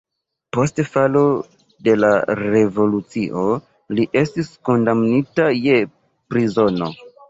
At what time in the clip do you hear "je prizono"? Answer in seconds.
5.65-6.95